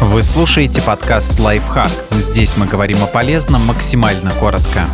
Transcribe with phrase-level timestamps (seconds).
[0.00, 1.90] Вы слушаете подкаст «Лайфхак».
[2.12, 4.88] Здесь мы говорим о полезном максимально коротко.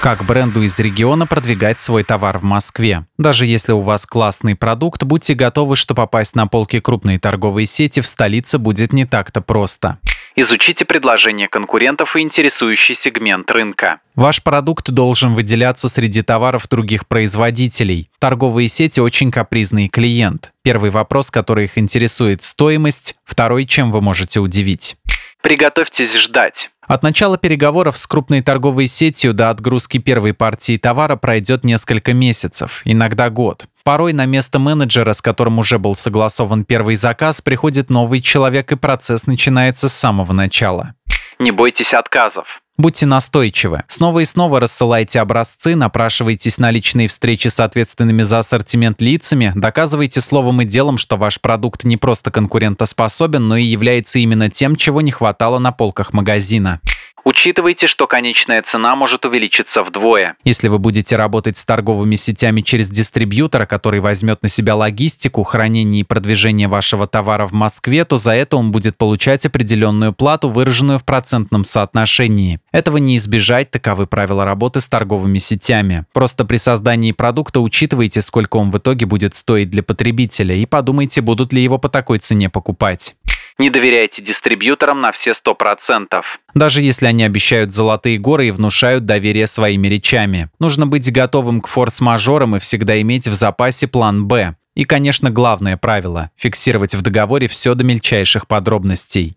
[0.00, 3.04] Как бренду из региона продвигать свой товар в Москве?
[3.18, 8.00] Даже если у вас классный продукт, будьте готовы, что попасть на полки крупной торговой сети
[8.00, 9.98] в столице будет не так-то просто.
[10.34, 14.00] Изучите предложения конкурентов и интересующий сегмент рынка.
[14.14, 18.10] Ваш продукт должен выделяться среди товаров других производителей.
[18.18, 20.52] Торговые сети очень капризный клиент.
[20.62, 23.14] Первый вопрос, который их интересует– стоимость.
[23.24, 24.96] Второй– чем вы можете удивить.
[25.42, 26.70] Приготовьтесь ждать.
[26.86, 32.82] От начала переговоров с крупной торговой сетью до отгрузки первой партии товара пройдет несколько месяцев,
[32.84, 33.66] иногда год.
[33.84, 38.76] Порой на место менеджера, с которым уже был согласован первый заказ, приходит новый человек и
[38.76, 40.94] процесс начинается с самого начала.
[41.38, 42.61] Не бойтесь отказов.
[42.78, 43.84] Будьте настойчивы.
[43.86, 50.22] Снова и снова рассылайте образцы, напрашивайтесь на личные встречи с ответственными за ассортимент лицами, доказывайте
[50.22, 55.02] словом и делом, что ваш продукт не просто конкурентоспособен, но и является именно тем, чего
[55.02, 56.80] не хватало на полках магазина.
[57.24, 60.36] Учитывайте, что конечная цена может увеличиться вдвое.
[60.44, 66.00] Если вы будете работать с торговыми сетями через дистрибьютора, который возьмет на себя логистику, хранение
[66.00, 70.98] и продвижение вашего товара в Москве, то за это он будет получать определенную плату, выраженную
[70.98, 72.60] в процентном соотношении.
[72.72, 76.06] Этого не избежать, таковы правила работы с торговыми сетями.
[76.12, 81.20] Просто при создании продукта учитывайте, сколько он в итоге будет стоить для потребителя и подумайте,
[81.20, 83.14] будут ли его по такой цене покупать.
[83.58, 86.22] Не доверяйте дистрибьюторам на все 100%.
[86.54, 90.50] Даже если они обещают золотые горы и внушают доверие своими речами.
[90.58, 94.56] Нужно быть готовым к форс-мажорам и всегда иметь в запасе план «Б».
[94.74, 99.34] И, конечно, главное правило– фиксировать в договоре все до мельчайших подробностей.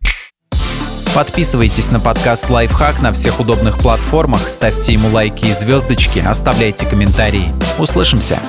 [1.13, 7.53] Подписывайтесь на подкаст «Лайфхак» на всех удобных платформах, ставьте ему лайки и звездочки, оставляйте комментарии.
[7.77, 8.41] Услышимся!